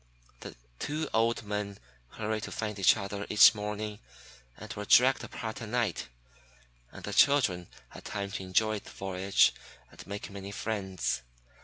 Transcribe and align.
The 0.39 0.55
two 0.79 1.07
old 1.13 1.43
men 1.43 1.77
hurried 2.13 2.41
to 2.45 2.51
find 2.51 2.79
each 2.79 2.97
other 2.97 3.27
each 3.29 3.53
morning, 3.53 3.99
and 4.57 4.73
were 4.73 4.83
dragged 4.85 5.23
apart 5.23 5.61
at 5.61 5.69
night; 5.69 6.07
and 6.91 7.03
the 7.03 7.13
children 7.13 7.67
had 7.89 8.05
time 8.05 8.31
to 8.31 8.41
enjoy 8.41 8.79
the 8.79 8.89
voyage 8.89 9.53
and 9.91 10.07
make 10.07 10.31
many 10.31 10.49
friends. 10.49 11.21